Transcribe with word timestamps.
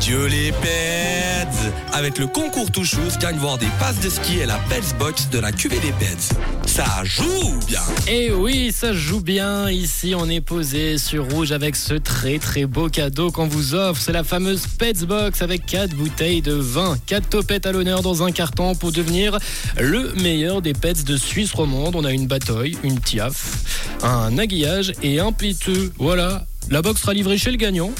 Adieu 0.00 0.28
les 0.28 0.50
pets 0.50 1.72
Avec 1.92 2.16
le 2.16 2.26
concours 2.26 2.70
Touchous, 2.70 3.18
gagne 3.20 3.36
voir 3.36 3.58
des 3.58 3.68
passes 3.78 4.00
de 4.00 4.08
ski 4.08 4.38
et 4.38 4.46
la 4.46 4.56
Pets 4.70 4.96
Box 4.98 5.28
de 5.28 5.38
la 5.38 5.52
QV 5.52 5.78
des 5.78 5.92
Pets. 5.92 6.30
Ça 6.64 6.86
joue 7.04 7.58
bien 7.66 7.82
Eh 8.08 8.32
oui, 8.32 8.72
ça 8.72 8.94
joue 8.94 9.20
bien. 9.20 9.68
Ici, 9.68 10.14
on 10.16 10.30
est 10.30 10.40
posé 10.40 10.96
sur 10.96 11.30
rouge 11.30 11.52
avec 11.52 11.76
ce 11.76 11.92
très 11.92 12.38
très 12.38 12.64
beau 12.64 12.88
cadeau 12.88 13.30
qu'on 13.30 13.46
vous 13.46 13.74
offre. 13.74 14.00
C'est 14.00 14.12
la 14.12 14.24
fameuse 14.24 14.66
Pets 14.78 15.04
Box 15.04 15.42
avec 15.42 15.66
4 15.66 15.94
bouteilles 15.94 16.40
de 16.40 16.54
vin, 16.54 16.96
4 17.04 17.28
topettes 17.28 17.66
à 17.66 17.72
l'honneur 17.72 18.00
dans 18.00 18.22
un 18.22 18.32
carton 18.32 18.74
pour 18.74 18.92
devenir 18.92 19.38
le 19.78 20.14
meilleur 20.14 20.62
des 20.62 20.72
pets 20.72 21.04
de 21.04 21.18
Suisse 21.18 21.52
romande. 21.52 21.94
On 21.94 22.06
a 22.06 22.12
une 22.12 22.26
bataille, 22.26 22.78
une 22.82 23.00
tiaf, 23.00 23.98
un 24.02 24.38
aiguillage 24.38 24.94
et 25.02 25.20
un 25.20 25.32
piteux. 25.32 25.92
Voilà, 25.98 26.46
la 26.70 26.80
box 26.80 27.02
sera 27.02 27.12
livrée 27.12 27.36
chez 27.36 27.50
le 27.50 27.58
gagnant. 27.58 27.92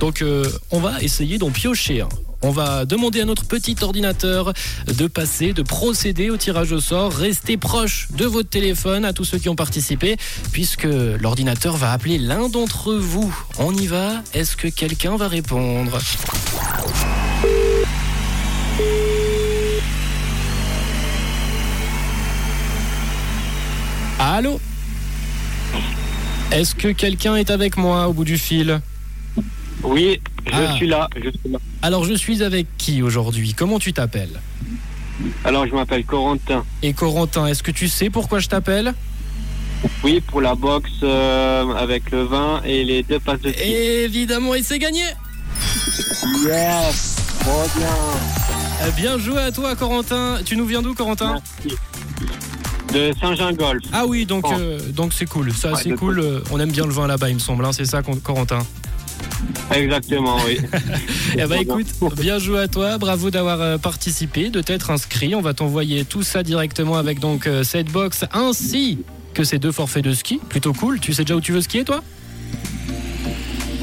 Donc 0.00 0.22
euh, 0.22 0.44
on 0.70 0.80
va 0.80 1.02
essayer 1.02 1.38
d'en 1.38 1.50
piocher. 1.50 2.04
On 2.42 2.50
va 2.50 2.84
demander 2.84 3.22
à 3.22 3.24
notre 3.24 3.46
petit 3.46 3.76
ordinateur 3.80 4.52
de 4.86 5.06
passer, 5.06 5.52
de 5.52 5.62
procéder 5.62 6.30
au 6.30 6.36
tirage 6.36 6.70
au 6.72 6.80
sort. 6.80 7.12
Restez 7.12 7.56
proche 7.56 8.08
de 8.12 8.26
votre 8.26 8.48
téléphone 8.48 9.04
à 9.04 9.12
tous 9.12 9.24
ceux 9.24 9.38
qui 9.38 9.48
ont 9.48 9.56
participé, 9.56 10.16
puisque 10.52 10.84
l'ordinateur 10.84 11.76
va 11.76 11.92
appeler 11.92 12.18
l'un 12.18 12.48
d'entre 12.48 12.94
vous. 12.94 13.34
On 13.58 13.74
y 13.74 13.86
va 13.86 14.22
Est-ce 14.34 14.56
que 14.56 14.68
quelqu'un 14.68 15.16
va 15.16 15.28
répondre? 15.28 15.98
Allô? 24.18 24.60
Est-ce 26.52 26.74
que 26.74 26.88
quelqu'un 26.88 27.36
est 27.36 27.50
avec 27.50 27.76
moi 27.76 28.08
au 28.08 28.12
bout 28.12 28.24
du 28.24 28.38
fil? 28.38 28.80
Oui, 29.82 30.20
je 30.46 30.52
Ah. 30.52 30.74
suis 30.76 30.86
là, 30.86 31.08
je 31.16 31.30
suis 31.30 31.50
là. 31.50 31.58
Alors 31.82 32.04
je 32.04 32.14
suis 32.14 32.42
avec 32.42 32.66
qui 32.78 33.02
aujourd'hui? 33.02 33.54
Comment 33.54 33.78
tu 33.78 33.92
t'appelles? 33.92 34.40
Alors, 35.44 35.66
je 35.66 35.72
m'appelle 35.74 36.04
Corentin. 36.04 36.64
Et 36.82 36.92
Corentin, 36.92 37.46
est-ce 37.46 37.62
que 37.62 37.70
tu 37.70 37.88
sais 37.88 38.10
pourquoi 38.10 38.38
je 38.38 38.48
t'appelle? 38.48 38.92
Oui, 40.04 40.20
pour 40.20 40.40
la 40.42 40.54
boxe 40.54 40.90
euh, 41.02 41.72
avec 41.74 42.10
le 42.10 42.22
vin 42.24 42.60
et 42.64 42.84
les 42.84 43.02
deux 43.02 43.18
passes 43.20 43.40
de 43.40 43.50
ski. 43.50 43.62
Évidemment, 43.62 44.54
et 44.54 44.62
c'est 44.62 44.78
gagné 44.78 45.04
Yes, 46.44 47.16
trop 47.40 47.64
bien. 47.76 47.86
Euh, 48.82 48.90
Bien 48.90 49.18
joué 49.18 49.38
à 49.38 49.52
toi 49.52 49.74
Corentin. 49.74 50.38
Tu 50.44 50.56
nous 50.56 50.66
viens 50.66 50.82
d'où 50.82 50.94
Corentin? 50.94 51.40
Merci. 51.64 51.78
De 52.92 53.12
Saint-Jean-Golf. 53.20 53.82
Ah 53.92 54.04
oui, 54.06 54.26
donc 54.26 54.44
euh, 54.52 54.78
donc 54.92 55.12
c'est 55.12 55.26
cool. 55.26 55.52
Ça 55.52 55.72
Ouais, 55.72 55.80
c'est 55.82 55.92
cool. 55.92 56.18
Euh, 56.20 56.40
On 56.50 56.60
aime 56.60 56.70
bien 56.72 56.84
le 56.86 56.92
vin 56.92 57.06
là-bas, 57.06 57.28
il 57.30 57.34
me 57.34 57.40
semble. 57.40 57.64
hein. 57.64 57.72
C'est 57.72 57.84
ça 57.86 58.02
Corentin? 58.02 58.58
Exactement, 59.74 60.36
oui. 60.46 60.58
Eh 61.38 61.44
ben 61.44 61.60
écoute, 61.60 61.86
bien 62.16 62.38
joué 62.38 62.60
à 62.60 62.68
toi. 62.68 62.98
Bravo 62.98 63.30
d'avoir 63.30 63.60
euh, 63.60 63.78
participé, 63.78 64.48
de 64.48 64.62
t'être 64.62 64.90
inscrit. 64.90 65.34
On 65.34 65.42
va 65.42 65.52
t'envoyer 65.52 66.04
tout 66.04 66.22
ça 66.22 66.42
directement 66.42 66.96
avec 66.96 67.20
donc 67.20 67.46
euh, 67.46 67.62
cette 67.62 67.90
box 67.90 68.24
ainsi 68.32 69.00
que 69.34 69.44
ces 69.44 69.58
deux 69.58 69.72
forfaits 69.72 70.04
de 70.04 70.12
ski. 70.12 70.40
Plutôt 70.48 70.72
cool. 70.72 70.98
Tu 70.98 71.12
sais 71.12 71.24
déjà 71.24 71.36
où 71.36 71.40
tu 71.40 71.52
veux 71.52 71.60
skier 71.60 71.84
toi? 71.84 72.02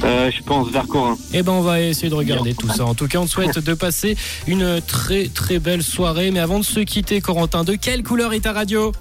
Euh, 0.03 0.31
je 0.35 0.43
pense 0.43 0.69
vers 0.69 0.87
Corin. 0.87 1.15
Eh 1.33 1.43
ben 1.43 1.53
on 1.53 1.61
va 1.61 1.79
essayer 1.79 2.09
de 2.09 2.15
regarder 2.15 2.53
tout 2.55 2.67
ça. 2.69 2.85
En 2.85 2.93
tout 2.93 3.07
cas, 3.07 3.19
on 3.19 3.25
te 3.25 3.29
souhaite 3.29 3.59
de 3.59 3.73
passer 3.73 4.17
une 4.47 4.81
très 4.81 5.27
très 5.27 5.59
belle 5.59 5.83
soirée. 5.83 6.31
Mais 6.31 6.39
avant 6.39 6.59
de 6.59 6.65
se 6.65 6.79
quitter, 6.79 7.21
Corentin, 7.21 7.63
de 7.63 7.75
quelle 7.75 8.03
couleur 8.03 8.33
est 8.33 8.41
ta 8.41 8.51
radio? 8.51 8.91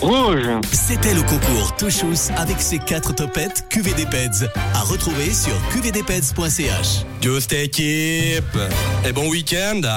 Rouge. 0.00 0.48
C'était 0.72 1.14
le 1.14 1.22
concours 1.22 1.76
Touchous 1.76 2.32
avec 2.36 2.60
ses 2.60 2.78
4 2.78 3.14
topettes 3.14 3.64
QVD 3.68 4.06
Pets. 4.06 4.48
À 4.74 4.80
retrouver 4.80 5.32
sur 5.32 5.52
qvdpets.ch. 5.72 7.04
Just 7.20 7.52
équipe 7.52 8.58
Et 9.04 9.12
bon 9.12 9.28
week-end 9.28 9.80
hein 9.84 9.88